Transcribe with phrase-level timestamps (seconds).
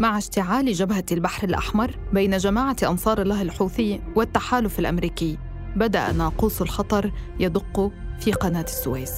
[0.00, 5.38] مع اشتعال جبهة البحر الأحمر بين جماعة أنصار الله الحوثي والتحالف الأمريكي.
[5.76, 9.12] بدأ ناقوس الخطر يدق في قناة السويس.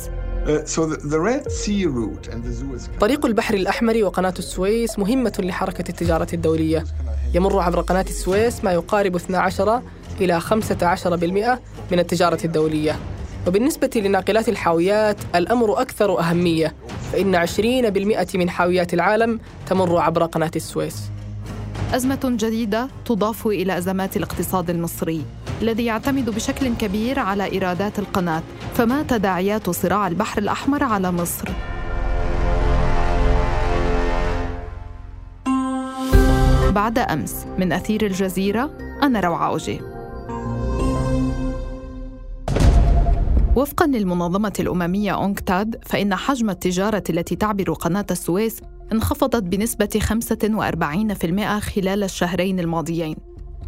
[3.00, 6.84] طريق البحر الأحمر وقناة السويس مهمة لحركة التجارة الدولية.
[7.34, 9.82] يمر عبر قناة السويس ما يقارب 12
[10.20, 11.60] إلى 15%
[11.92, 12.96] من التجارة الدولية.
[13.46, 16.74] وبالنسبة لناقلات الحاويات الأمر أكثر أهمية.
[17.12, 21.10] فإن 20% من حاويات العالم تمر عبر قناة السويس
[21.94, 25.24] أزمة جديدة تضاف إلى أزمات الاقتصاد المصري
[25.62, 28.42] الذي يعتمد بشكل كبير على إيرادات القناة
[28.74, 31.48] فما تداعيات صراع البحر الأحمر على مصر؟
[36.70, 38.70] بعد أمس من أثير الجزيرة
[39.02, 39.80] أنا روعة أوجي
[43.58, 48.60] وفقا للمنظمة الأممية أونكتاد فإن حجم التجارة التي تعبر قناة السويس
[48.92, 53.16] انخفضت بنسبة 45% خلال الشهرين الماضيين.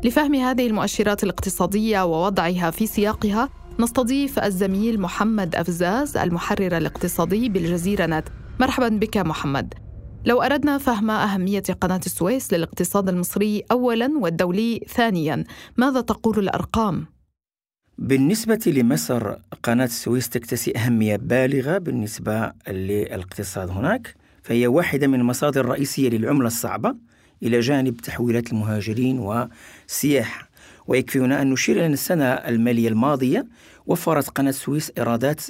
[0.05, 3.49] لفهم هذه المؤشرات الاقتصادية ووضعها في سياقها
[3.81, 8.29] نستضيف الزميل محمد أفزاز المحرر الاقتصادي بالجزيرة نت
[8.61, 9.75] مرحبا بك محمد.
[10.25, 15.45] لو أردنا فهم أهمية قناة السويس للاقتصاد المصري أولا والدولي ثانيا
[15.77, 17.20] ماذا تقول الأرقام؟
[18.01, 26.09] بالنسبة لمصر قناة السويس تكتسي أهمية بالغة بالنسبة للاقتصاد هناك فهي واحدة من المصادر الرئيسية
[26.09, 26.95] للعملة الصعبة
[27.43, 30.49] إلى جانب تحويلات المهاجرين والسياح.
[30.87, 33.47] ويكفي هنا أن نشير أن السنة المالية الماضية
[33.87, 35.41] وفرت قناة السويس إيرادات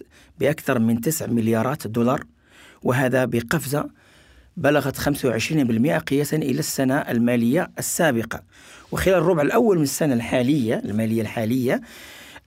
[0.41, 2.25] بأكثر من 9 مليارات دولار
[2.83, 3.91] وهذا بقفزة
[4.57, 8.43] بلغت 25% قياسا إلى السنة المالية السابقة.
[8.93, 11.81] وخلال الربع الأول من السنة الحالية المالية الحالية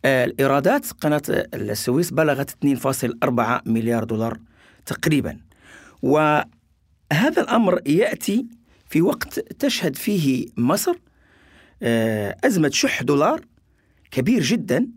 [0.06, 4.40] الإيرادات قناة السويس بلغت 2.4 مليار دولار
[4.86, 5.38] تقريبا.
[6.02, 8.46] وهذا الأمر يأتي
[8.90, 10.96] في وقت تشهد فيه مصر
[11.84, 13.42] آه، أزمة شح دولار
[14.12, 14.88] كبير جدا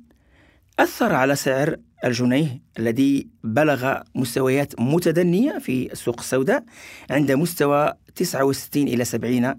[0.78, 6.65] أثر على سعر الجنيه الذي بلغ مستويات متدنية في السوق السوداء
[7.11, 9.56] عند مستوى 69 إلى 70 آه،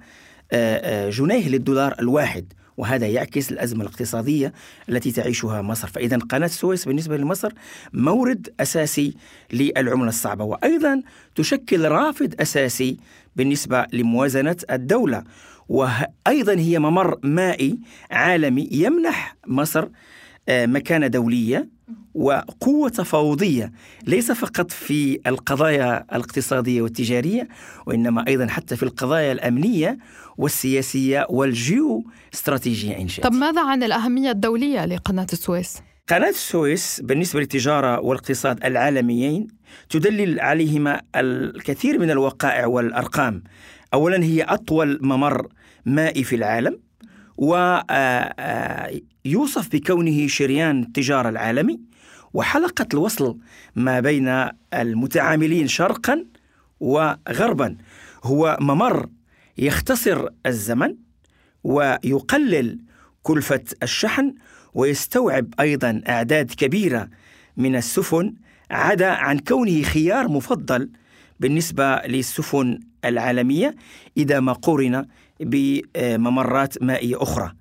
[0.51, 2.53] آه، جنيه للدولار الواحد.
[2.77, 4.53] وهذا يعكس الأزمة الاقتصادية
[4.89, 5.87] التي تعيشها مصر.
[5.87, 7.53] فإذا قناة السويس بالنسبة لمصر
[7.93, 9.13] مورد أساسي
[9.53, 11.01] للعملة الصعبة وأيضا
[11.35, 12.97] تشكل رافد أساسي
[13.35, 15.23] بالنسبة لموازنة الدولة
[15.69, 17.79] وأيضا هي ممر مائي
[18.11, 19.87] عالمي يمنح مصر
[20.49, 21.69] مكانة دولية
[22.13, 23.71] وقوة تفاوضية
[24.07, 27.47] ليس فقط في القضايا الاقتصادية والتجارية
[27.85, 29.97] وإنما أيضا حتى في القضايا الأمنية
[30.37, 32.03] والسياسية والجيو
[32.33, 35.77] استراتيجية إن شاء طب ماذا عن الأهمية الدولية لقناة السويس؟
[36.09, 39.47] قناة السويس بالنسبة للتجارة والاقتصاد العالميين
[39.89, 43.43] تدلل عليهما الكثير من الوقائع والأرقام
[43.93, 45.47] أولا هي أطول ممر
[45.85, 46.79] مائي في العالم
[47.37, 51.79] ويوصف آه، آه، بكونه شريان التجارة العالمي
[52.33, 53.37] وحلقة الوصل
[53.75, 56.25] ما بين المتعاملين شرقا
[56.79, 57.77] وغربا.
[58.23, 59.09] هو ممر
[59.57, 60.95] يختصر الزمن
[61.63, 62.79] ويقلل
[63.23, 64.33] كلفة الشحن
[64.73, 67.09] ويستوعب أيضا أعداد كبيرة
[67.57, 68.33] من السفن
[68.71, 70.89] عدا عن كونه خيار مفضل
[71.39, 73.75] بالنسبة للسفن العالمية
[74.17, 75.05] إذا ما قورن
[75.39, 77.51] بممرات مائية أخرى.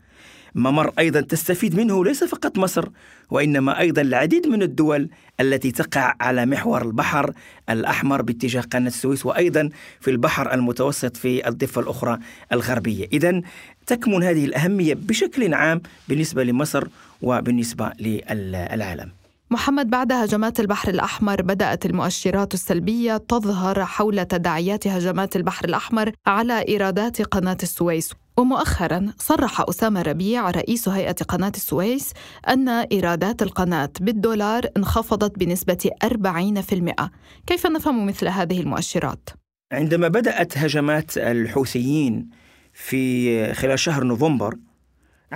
[0.55, 2.89] ممر أيضا تستفيد منه ليس فقط مصر
[3.31, 5.09] وإنما أيضا العديد من الدول
[5.41, 7.33] التي تقع على محور البحر
[7.71, 9.69] الأحمر باتجاه قناة السويس وأيضا
[10.01, 12.19] في البحر المتوسط في الضفة الأخرى
[12.53, 13.09] الغربية.
[13.13, 13.43] إذا
[13.87, 16.89] تكمن هذه الأهمية بشكل عام بالنسبة لمصر
[17.23, 19.11] وبالنسبة للعالم.
[19.51, 26.69] محمد بعد هجمات البحر الأحمر بدأت المؤشرات السلبية تظهر حول تداعيات هجمات البحر الأحمر على
[26.69, 32.13] إيرادات قناة السويس ومؤخرا صرح أسامة ربيع رئيس هيئة قناة السويس
[32.49, 37.09] أن إيرادات القناة بالدولار انخفضت بنسبة 40%
[37.47, 39.29] كيف نفهم مثل هذه المؤشرات؟
[39.73, 42.31] عندما بدأت هجمات الحوثيين
[42.73, 44.55] في خلال شهر نوفمبر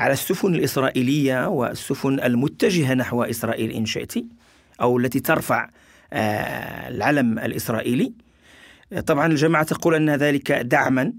[0.00, 4.14] على السفن الإسرائيلية والسفن المتجهة نحو إسرائيل إن شئت
[4.80, 5.68] أو التي ترفع
[6.12, 8.12] آه، العلم الإسرائيلي.
[9.06, 11.12] طبعا الجماعة تقول أن ذلك دعما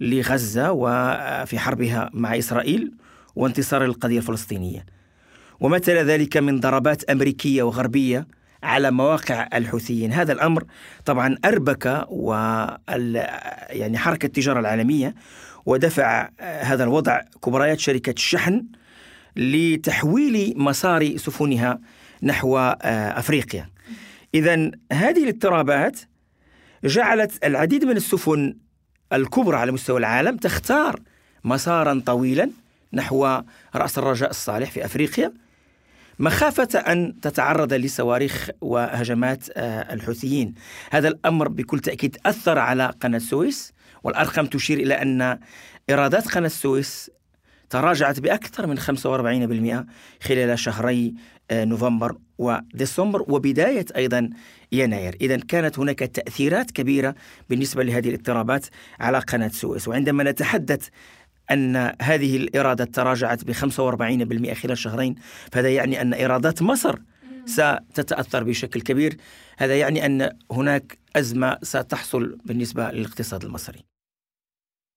[0.00, 2.92] لغزة وفي حربها مع إسرائيل
[3.36, 4.86] وانتصار القضية الفلسطينية.
[5.60, 8.26] ومثل ذلك من ضربات أمريكية وغربية
[8.62, 10.12] على مواقع الحوثيين.
[10.12, 10.64] هذا الأمر
[11.04, 12.32] طبعا أربك و
[13.70, 15.14] يعني حركة التجارة العالمية
[15.66, 18.64] ودفع هذا الوضع كبريات شركة الشحن
[19.36, 21.80] لتحويل مسار سفنها
[22.22, 22.74] نحو آه،
[23.18, 23.68] أفريقيا.
[24.34, 26.00] اذا هذه الاضطرابات
[26.84, 28.56] جعلت العديد من السفن
[29.12, 31.00] الكبرى على مستوى العالم تختار
[31.44, 32.50] مسارا طويلا
[32.92, 33.40] نحو
[33.74, 35.32] رأس الرجاء الصالح في أفريقيا
[36.18, 40.54] مخافة أن تتعرض لصواريخ وهجمات آه، الحوثيين
[40.90, 45.38] هذا الأمر بكل تأكيد أثر على قناة السويس والأرقام تشير إلى أن
[45.90, 47.10] إيرادات قناة السويس
[47.70, 49.86] تراجعت بأكثر من 45%
[50.22, 51.14] خلال شهري
[51.50, 54.30] آه، نوفمبر وديسمبر وبداية أيضا
[54.72, 55.16] يناير.
[55.20, 57.14] إذا كانت هناك تأثيرات كبيرة
[57.50, 58.66] بالنسبة لهذه الاضطرابات
[59.00, 59.88] على قناة السويس.
[59.88, 60.88] وعندما نتحدث
[61.50, 65.14] أن هذه الإيرادات تراجعت ب 45% خلال شهرين
[65.52, 66.98] فهذا يعني أن إيرادات مصر
[67.46, 69.16] ستتأثر بشكل كبير.
[69.58, 73.89] هذا يعني أن هناك أزمة ستحصل بالنسبة للاقتصاد المصري.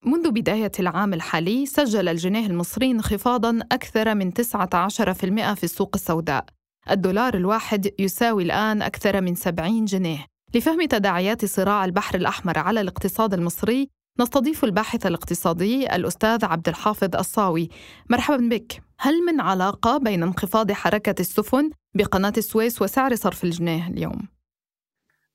[0.06, 6.44] منذ بداية العام الحالي سجل الجنيه المصري انخفاضا أكثر من 19% في السوق السوداء.
[6.90, 10.26] الدولار الواحد يساوي الآن أكثر من 70 جنيه.
[10.54, 13.88] لفهم تداعيات صراع البحر الأحمر على الاقتصاد المصري
[14.20, 17.68] نستضيف الباحث الاقتصادي الأستاذ عبد الحافظ الصاوي.
[18.10, 18.82] مرحبا بك.
[19.00, 24.33] هل من علاقة بين انخفاض حركة السفن بقناة السويس وسعر صرف الجنيه اليوم؟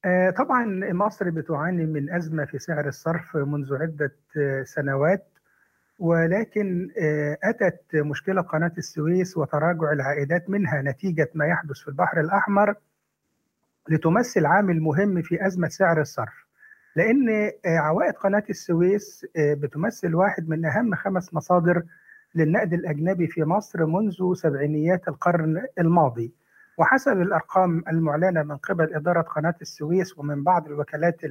[0.05, 5.27] آه، طبعا مصر بتعاني من أزمة في سعر الصرف منذ عدة آه، سنوات
[5.99, 12.75] ولكن آه، أتت مشكلة قناة السويس وتراجع العائدات منها نتيجة ما يحدث في البحر الأحمر
[13.89, 16.45] لتمثل عامل مهم في أزمة سعر الصرف.
[16.95, 21.83] لأن عوائد قناة السويس بتمثل واحد من أهم خمس مصادر
[22.35, 26.33] للنقد الأجنبي في مصر منذ سبعينيات القرن الماضي.
[26.79, 31.21] وحسب الأرقام المعلنة من قبل إدارة قناة السويس ومن بعض الوكالات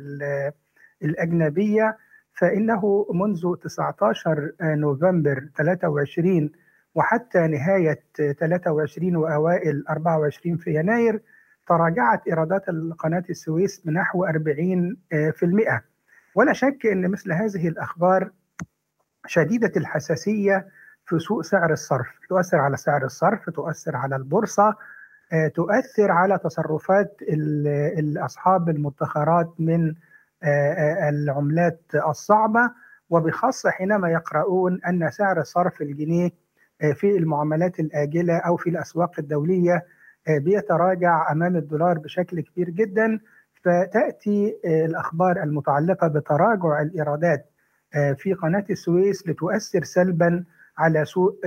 [1.02, 1.96] الأجنبية
[2.32, 6.50] فإنه منذ 19 نوفمبر 23
[6.94, 8.02] وحتى نهاية
[8.40, 11.22] 23 وأوائل 24 في يناير
[11.66, 12.66] تراجعت إيرادات
[12.98, 14.30] قناة السويس بنحو 40%
[16.34, 18.30] ولا شك أن مثل هذه الأخبار
[19.26, 20.68] شديدة الحساسية
[21.06, 24.76] في سوق سعر الصرف تؤثر على سعر الصرف تؤثر على البورصة
[25.54, 27.16] تؤثر على تصرفات
[28.16, 29.94] أصحاب المدخرات من
[31.08, 32.70] العملات الصعبة
[33.10, 36.30] وبخاصة حينما يقرؤون أن سعر صرف الجنيه
[36.94, 39.84] في المعاملات الآجلة أو في الأسواق الدولية
[40.28, 43.20] بيتراجع أمام الدولار بشكل كبير جدا.
[43.64, 47.46] فتأتي الأخبار المتعلقة بتراجع الإيرادات
[48.16, 50.44] في قناة السويس لتؤثر سلبا
[50.78, 51.40] على سوق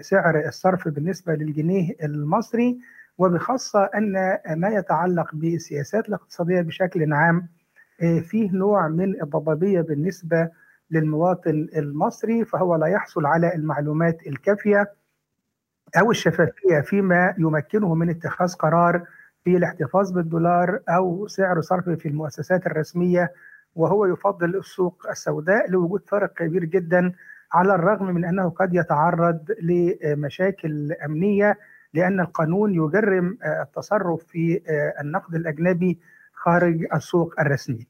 [0.00, 2.78] سعر الصرف بالنسبة للجنيه المصري
[3.18, 7.48] وبخاصة أن ما يتعلق بالسياسات الاقتصادية بشكل عام
[8.22, 10.48] فيه نوع من الضبابية بالنسبة
[10.90, 14.92] للمواطن المصري فهو لا يحصل على المعلومات الكافية
[16.00, 19.06] أو الشفافية فيما يمكنه من اتخاذ قرار
[19.44, 23.32] في الاحتفاظ بالدولار أو سعر صرفه في المؤسسات الرسمية
[23.74, 27.12] وهو يفضل السوق السوداء لوجود فرق كبير جدا
[27.52, 31.58] على الرغم من أنه قد يتعرض لمشاكل أمنية
[31.94, 34.60] لأن القانون يجرم التصرف في
[35.00, 35.98] النقد الأجنبي
[36.34, 37.86] خارج السوق الرسمي.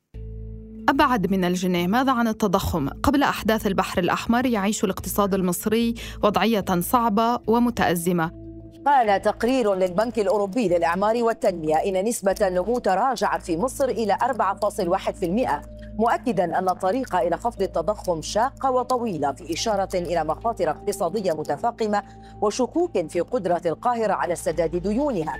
[0.88, 7.41] أبعد من الجنيه ماذا عن التضخم؟ قبل أحداث البحر الأحمر يعيش الاقتصاد المصري وضعية صعبة
[7.47, 8.43] ومتأزمة
[8.87, 16.58] قال تقرير للبنك الأوروبي للإعمار والتنمية إن نسبة النمو تراجعت في مصر إلى 4.1% مؤكدا
[16.58, 22.03] أن الطريق إلى خفض التضخم شاقة وطويلة في إشارة إلى مخاطر اقتصادية متفاقمة
[22.41, 25.37] وشكوك في قدرة القاهرة على سداد ديونها.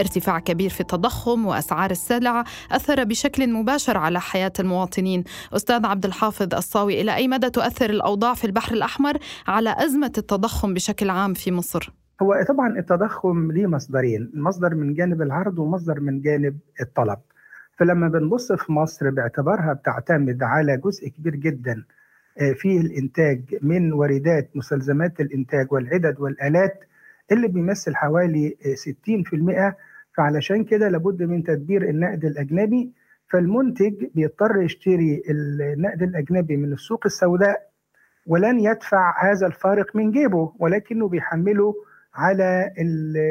[0.00, 5.24] ارتفاع كبير في التضخم وأسعار السلع أثر بشكل مباشر على حياة المواطنين.
[5.52, 10.74] أستاذ عبد الحافظ الصاوي إلى أي مدى تؤثر الأوضاع في البحر الأحمر على أزمة التضخم
[10.74, 16.20] بشكل عام في مصر؟ هو طبعا التضخم ليه مصدرين مصدر من جانب العرض ومصدر من
[16.20, 17.18] جانب الطلب.
[17.80, 21.84] فلما بنبص في مصر باعتبارها بتعتمد على جزء كبير جدا
[22.54, 26.84] في الإنتاج من واردات مستلزمات الإنتاج والعدد والآلات
[27.32, 28.56] اللي بيمثل حوالي
[29.72, 29.74] 60%
[30.16, 32.92] فعلشان كده لابد من تدبير النقد الأجنبي.
[33.30, 37.70] فالمنتج بيضطر يشتري النقد الأجنبي من السوق السوداء
[38.26, 41.74] ولن يدفع هذا الفارق من جيبه ولكنه بيحمله
[42.14, 42.72] على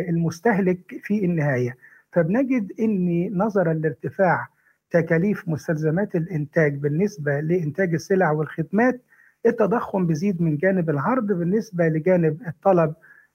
[0.10, 1.76] المستهلك في النهاية.
[2.12, 4.48] فبنجد ان نظرا لارتفاع
[4.92, 9.02] تكاليف مستلزمات الإنتاج بالنسبة لإنتاج السلع والخدمات.
[9.46, 12.94] التضخم بيزيد من جانب العرض بالنسبة لجانب الطلب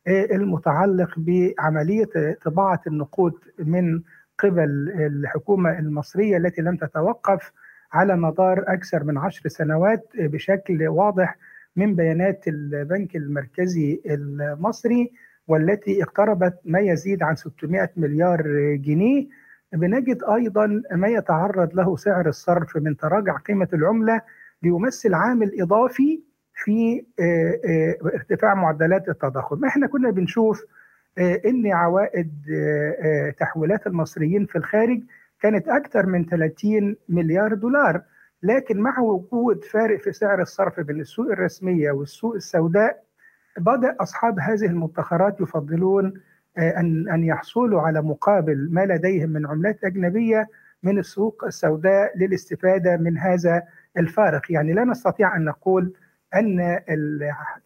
[0.08, 2.08] المتعلق بعملية
[2.44, 4.02] طباعة النقود من
[4.38, 7.52] قبل الحكومة المصرية التي لم تتوقف
[7.92, 11.36] على مدار أكثر من عشر سنوات بشكل واضح
[11.76, 15.12] من بيانات البنك المركزي المصري.
[15.48, 18.42] والتي اقتربت ما يزيد عن 600 مليار
[18.74, 19.26] جنيه
[19.72, 24.20] بنجد أيضا ما يتعرض له سعر الصرف من تراجع قيمة العملة
[24.62, 26.22] ليمثل عامل إضافي
[26.54, 27.04] في
[28.14, 29.64] ارتفاع معدلات التضخم.
[29.64, 30.64] إحنا كنا بنشوف
[31.18, 32.32] إن عوائد
[33.40, 35.00] تحويلات المصريين في الخارج
[35.40, 38.02] كانت أكثر من 30 مليار دولار
[38.42, 43.04] لكن مع وجود فارق في سعر الصرف بين السوق الرسمية والسوق السوداء
[43.58, 46.20] بدا أصحاب هذه المدخرات يفضلون
[46.58, 50.48] أن أن يحصلوا على مقابل ما لديهم من عملات أجنبية
[50.82, 53.62] من السوق السوداء للاستفادة من هذا
[53.98, 55.92] الفارق، يعني لا نستطيع أن نقول
[56.34, 56.80] أن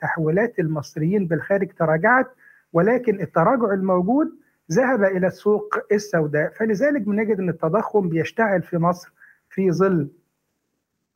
[0.01, 2.27] تحويلات المصريين بالخارج تراجعت
[2.73, 4.29] ولكن التراجع الموجود
[4.73, 9.13] ذهب إلى السوق السوداء، فلذلك بنجد أن التضخم بيشتعل في مصر
[9.51, 10.09] في ظل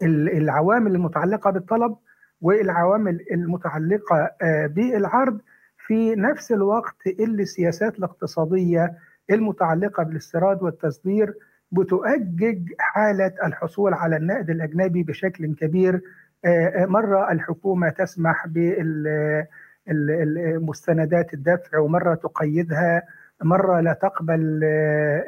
[0.02, 1.96] العوامل المتعلقة بالطلب
[2.42, 4.30] والعوامل المتعلقة
[4.66, 5.40] بالعرض
[5.86, 8.94] في نفس الوقت اللي السياسات الاقتصادية
[9.30, 11.34] المتعلقة بالاستيراد والتصدير
[11.72, 16.00] بتؤجج حالة الحصول على النقد الأجنبي بشكل كبير.
[16.76, 18.46] مرة الحكومة تسمح
[19.86, 23.02] بالمستندات الدفع ومرة تقيدها.
[23.42, 24.60] مرة لا تقبل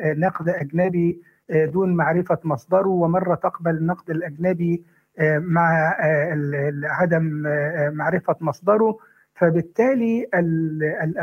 [0.04, 2.88] نقد أجنبي دون معرفة مصدره.
[2.88, 4.84] ومرة تقبل النقد الأجنبي
[5.38, 5.96] مع
[6.84, 7.22] عدم
[7.92, 8.98] معرفة مصدره
[9.34, 10.28] فبالتالي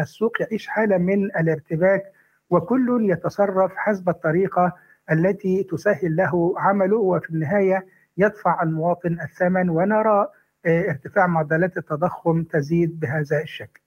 [0.01, 2.03] السوق يعيش حالة من الارتباك
[2.49, 4.73] وكل يتصرف حسب الطريقة
[5.11, 7.85] التي تسهل له عمله وفي النهاية
[8.17, 10.27] يدفع المواطن الثمن ونرى
[10.65, 13.81] ارتفاع معدلات التضخم تزيد بهذا الشكل.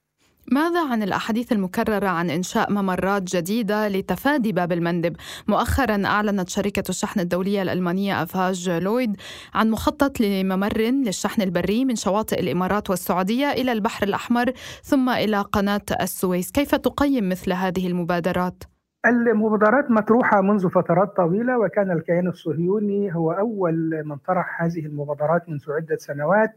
[0.51, 5.15] ماذا عن الأحاديث المكررة عن إنشاء ممرات جديدة لتفادي باب المندب؟
[5.47, 9.15] مؤخرا أعلنت شركة الشحن الدولية الألمانية أفاج لويد
[9.53, 14.51] عن مخطط لممر للشحن البري من شواطئ الإمارات والسعودية إلى البحر الأحمر
[14.83, 18.63] ثم إلى قناة السويس كيف تقيم مثل هذه المبادرات؟
[19.05, 25.71] المبادرات مطروحة منذ فترات طويلة وكان الكيان الصهيوني هو أول من طرح هذه المبادرات منذ
[25.71, 26.51] عدة سنوات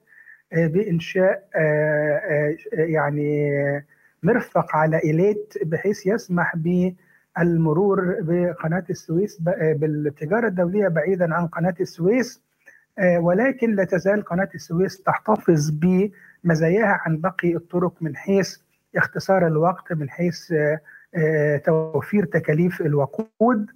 [0.53, 1.49] بإنشاء
[2.73, 3.51] يعني
[4.23, 9.41] مرفق على إيليت بحيث يسمح بالمرور بقناة السويس
[9.77, 12.43] بالتجارة الدولية بعيدا عن قناة السويس
[13.19, 18.57] ولكن لا تزال قناة السويس تحتفظ بمزاياها عن باقي الطرق من حيث
[18.97, 20.53] اختصار الوقت من حيث
[21.65, 23.67] توفير تكاليف الوقود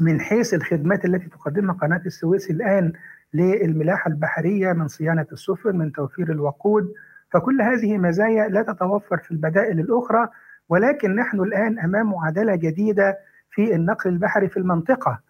[0.00, 2.92] من حيث الخدمات التي تقدمها قناة السويس الآن
[3.34, 6.92] للملاحة البحرية من صيانة السفن من توفير الوقود.
[7.32, 10.28] فكل هذه مزايا لا تتوفر في البدائل الأخرى
[10.68, 13.18] ولكن نحن الآن أمام معادلة جديدة
[13.50, 15.20] في النقل البحري في المنطقة.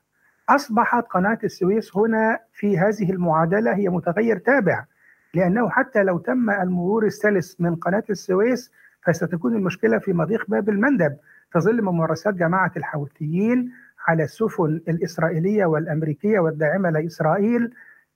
[0.49, 4.85] أصبحت قناة السويس هنا في هذه المعادلة هي متغير تابع
[5.35, 11.16] لأنه حتى لو تم المرور السلس من قناة السويس فستكون المشكلة في مضيق باب المندب.
[11.54, 13.73] تظل ممارسات جماعة الحوثيين
[14.09, 17.71] على السفن الإسرائيلية والأمريكية والداعمة لإسرائيل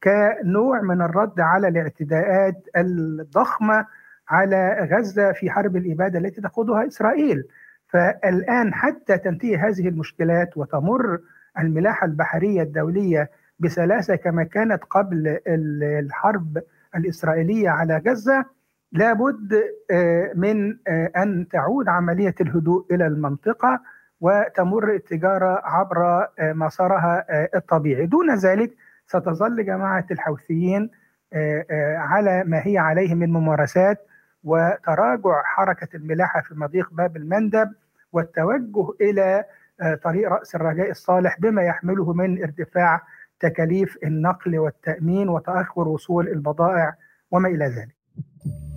[0.05, 3.87] كنوع من الرد على الاعتداءات الضخمة
[4.29, 7.45] على غزة في حرب الإبادة التي تخوضها إسرائيل.
[7.89, 11.19] فالآن حتى تنتهي هذه المشكلات وتمر
[11.59, 16.59] الملاحة البحرية الدولية بسلاسة كما كانت قبل الحرب
[16.97, 18.45] الإسرائيلية على غزة
[18.93, 19.63] لابد
[20.35, 20.77] من
[21.17, 23.81] أن تعود عملية الهدوء إلى المنطقة
[24.21, 27.27] وتمر التجارة عبر مسارها
[27.57, 28.07] الطبيعي.
[28.07, 28.71] دون ذلك
[29.07, 30.91] ستظل جماعة الحوثيين
[31.97, 34.07] على ما هي عليه من ممارسات
[34.45, 37.73] وتراجع حركة الملاحة في مضيق باب المندب
[38.13, 39.45] والتوجه إلى
[40.03, 43.03] طريق رأس الرجاء الصالح بما يحمله من ارتفاع
[43.41, 46.95] تكاليف النقل والتأمين وتأخر وصول البضائع
[47.31, 47.96] وما إلى ذلك.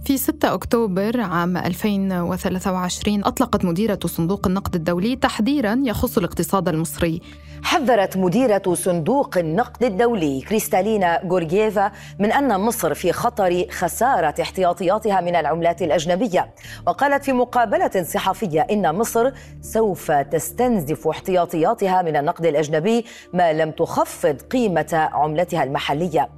[0.05, 7.21] في 6 أكتوبر عام 2023 أطلقت مديرة صندوق النقد الدولي تحذيرا يخص الاقتصاد المصري.
[7.63, 15.35] حذرت مديرة صندوق النقد الدولي كريستالينا غورجيفا من أن مصر في خطر خسارة احتياطياتها من
[15.35, 16.53] العملات الأجنبية.
[16.87, 19.31] وقالت في مقابلة صحفية إن مصر
[19.61, 26.29] سوف تستنزف احتياطياتها من النقد الأجنبي ما لم تخفض قيمة عملتها المحلية.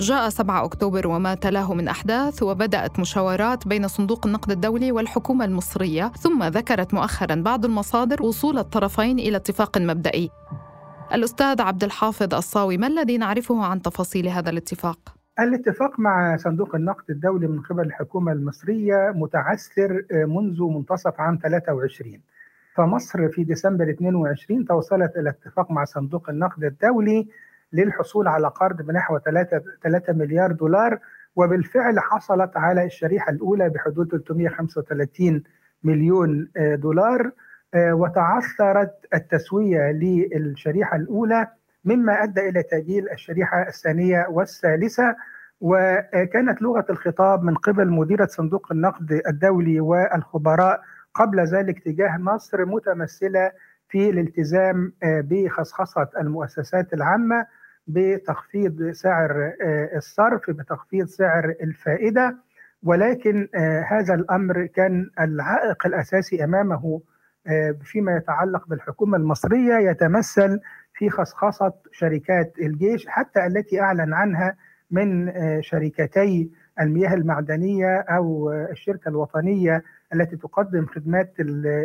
[0.00, 6.08] جاء 7 أكتوبر وما تلاه من أحداث وبدأت مشاورات بين صندوق النقد الدولي والحكومة المصرية
[6.08, 10.30] ثم ذكرت مؤخرا بعض المصادر وصول الطرفين إلى اتفاق مبدئي
[11.12, 17.10] الأستاذ عبد الحافظ الصاوي ما الذي نعرفه عن تفاصيل هذا الاتفاق؟ الاتفاق مع صندوق النقد
[17.10, 22.20] الدولي من قبل الحكومة المصرية متعثر منذ منتصف عام 23
[22.76, 27.28] فمصر في ديسمبر 22 توصلت إلى اتفاق مع صندوق النقد الدولي
[27.74, 30.98] للحصول على قرض بنحو 3 3 مليار دولار
[31.36, 35.42] وبالفعل حصلت على الشريحة الأولى بحدود 335
[35.84, 37.30] مليون دولار
[37.76, 41.48] وتعثرت التسوية للشريحة الأولى
[41.84, 45.16] مما أدى إلى تأجيل الشريحة الثانية والثالثة.
[45.60, 50.80] وكانت لغة الخطاب من قبل مديرة صندوق النقد الدولي والخبراء
[51.14, 53.52] قبل ذلك تجاه مصر متمثلة
[53.88, 57.46] في الالتزام بخصخصة المؤسسات العامة.
[57.86, 59.52] بتخفيض سعر
[59.96, 62.36] الصرف بتخفيض سعر الفائدة.
[62.82, 63.48] ولكن
[63.88, 67.00] هذا الأمر كان العائق الأساسي أمامه
[67.82, 70.60] فيما يتعلق بالحكومة المصرية يتمثل
[70.94, 74.56] في خصخصة شركات الجيش حتى التي أعلن عنها
[74.90, 76.50] من شركتي
[76.80, 79.82] المياه المعدنية أو الشركة الوطنية
[80.14, 81.32] التي تقدم خدمات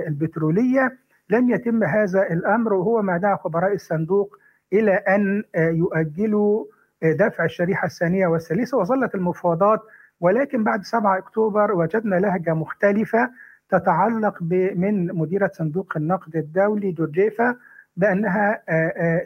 [0.07, 0.97] البترولية.
[1.29, 4.37] لم يتم هذا الأمر وهو ما دعا خبراء الصندوق
[4.73, 6.65] إلى أن يؤجلوا
[7.03, 9.79] دفع الشريحة الثانية والثالثة وظلت المفاوضات.
[10.21, 13.31] ولكن بعد 7 أكتوبر وجدنا لهجة مختلفة
[13.69, 14.41] تتعلق
[14.75, 17.55] من مديرة صندوق النقد الدولي جورجيفا
[17.97, 18.61] بأنها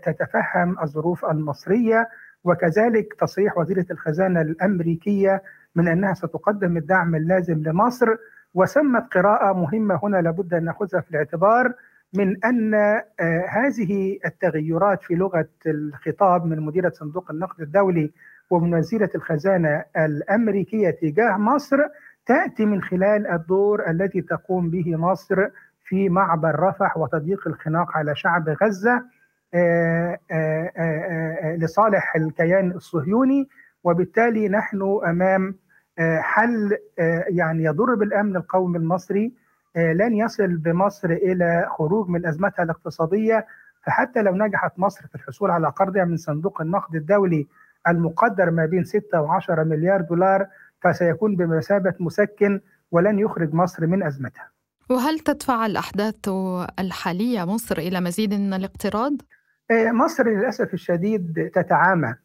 [0.03, 2.09] تتفهم الظروف المصرية
[2.43, 5.43] وكذلك تصريح وزيرة الخزانة الأمريكية
[5.75, 8.07] من أنها ستقدم الدعم اللازم لمصر.
[8.53, 11.73] وسمت قراءة مهمة هنا لابد أن نأخذها في الاعتبار.
[12.13, 12.73] من أن
[13.49, 18.11] هذه التغيرات في لغة الخطاب من مديرة صندوق النقد الدولي
[18.49, 21.77] ومن وزيرة الخزانة الأمريكية تجاه مصر
[22.25, 25.35] تأتي من خلال الدور الذي تقوم به مصر
[25.85, 29.03] في معبر رفح وتضييق الخناق على شعب غزة
[29.53, 33.49] آآ آآ لصالح الكيان الصهيوني.
[33.83, 35.55] وبالتالي نحن أمام
[36.19, 36.77] حل
[37.29, 39.33] يعني يضر بالأمن القومي المصري.
[39.75, 43.45] لن يصل بمصر إلى خروج من أزمتها الاقتصادية
[43.85, 47.47] فحتى لو نجحت مصر في الحصول على قرضها من صندوق النقد الدولي
[47.87, 50.47] المقدر ما بين 6 و10 مليار دولار
[50.83, 52.61] فسيكون بمثابة مسكن
[52.91, 54.49] ولن يخرج مصر من أزمتها.
[54.89, 56.29] وهل تدفع الأحداث
[56.79, 59.13] الحالية مصر إلى مزيد من الاقتراض؟
[59.71, 62.15] مصر للأسف الشديد تتعامى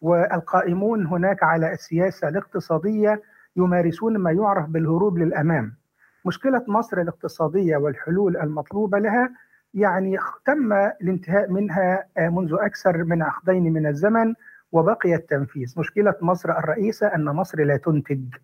[0.00, 3.22] والقائمون هناك على السياسة الاقتصادية
[3.56, 5.76] يمارسون ما يعرف بالهروب للأمام.
[6.26, 9.30] مشكلة مصر الاقتصادية والحلول المطلوبة لها
[9.74, 14.34] يعني تم الانتهاء منها منذ أكثر من عقدين من الزمن
[14.72, 15.74] وبقي التنفيذ.
[15.78, 18.34] مشكلة مصر الرئيسة أن مصر لا تنتج.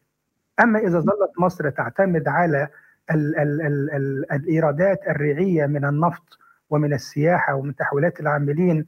[0.61, 2.69] أما إذا ظلت مصر تعتمد على
[3.11, 6.39] ال ال ال ال الإيرادات الريعية من النفط
[6.71, 8.87] ومن السياحة ومن تحويلات العاملين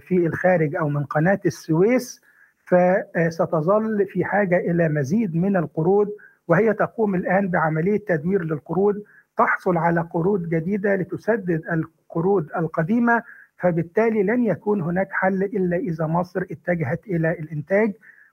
[0.00, 2.20] في الخارج أو من قناة السويس
[2.66, 6.08] فستظل في حاجة إلى مزيد من القروض
[6.48, 9.02] وهي تقوم الآن بعملية تدوير للقروض
[9.36, 13.22] تحصل على قروض جديدة لتسدد القروض القديمة
[13.58, 17.92] فبالتالي لن يكون هناك حل إلا إذا مصر اتجهت إلى الإنتاج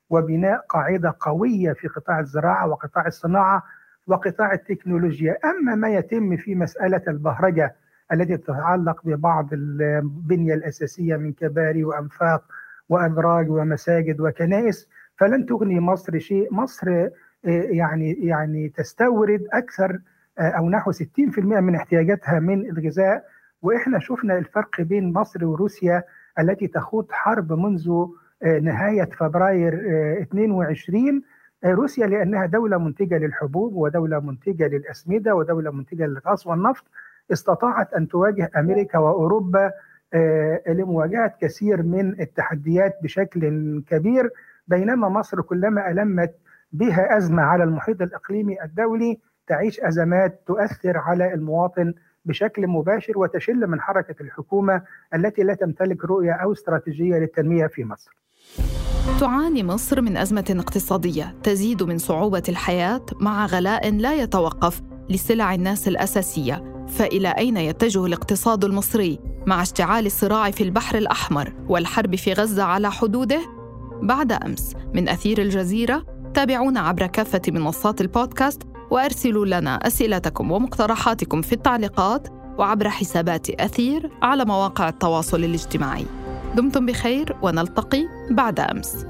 [0.09, 3.63] وبناء قاعدة قوية في قطاع الزراعة وقطاع الصناعة
[4.07, 5.37] وقطاع التكنولوجيا.
[5.45, 7.75] أما ما يتم في مسألة البهرجة
[8.13, 12.43] التي تتعلق ببعض البنية الأساسية من كباري وأنفاق
[12.89, 16.53] وابراج ومساجد وكنائس فلن تغني مصر شيء.
[16.53, 17.09] مصر
[17.43, 19.99] يعني يعني تستورد أكثر
[20.39, 23.25] أو نحو 60% من احتياجاتها من الغذاء.
[23.61, 26.03] وإحنا شفنا الفرق بين مصر وروسيا
[26.39, 28.05] التي تخوض حرب منذ
[28.61, 29.73] نهاية فبراير
[30.21, 31.21] 22
[31.65, 36.85] روسيا لأنها دولة منتجة للحبوب ودولة منتجة للأسمدة ودولة منتجة للغاز والنفط.
[37.31, 39.71] استطاعت أن تواجه أمريكا وأوروبا
[40.67, 43.41] لمواجهة كثير من التحديات بشكل
[43.89, 44.29] كبير.
[44.67, 46.35] بينما مصر كلما ألمت
[46.71, 51.93] بها أزمة على المحيط الإقليمي الدولي تعيش أزمات تؤثر على المواطن
[52.25, 54.81] بشكل مباشر وتشل من حركة الحكومة
[55.15, 58.11] التي لا تمتلك رؤية أو استراتيجية للتنمية في مصر.
[59.19, 65.87] تعاني مصر من أزمة اقتصادية تزيد من صعوبة الحياة مع غلاء لا يتوقف لسلع الناس
[65.87, 72.63] الأساسية فإلى أين يتجه الاقتصاد المصري مع اشتعال الصراع في البحر الأحمر والحرب في غزة
[72.63, 73.39] على حدوده؟
[74.01, 78.61] بعد أمس من أثير الجزيرة تابعونا عبر كافة منصات البودكاست
[78.91, 86.05] وأرسلوا لنا أسئلتكم ومقترحاتكم في التعليقات وعبر حسابات أثير على مواقع التواصل الاجتماعي.
[86.55, 89.05] دمتم بخير ونلتقي بعد أمس.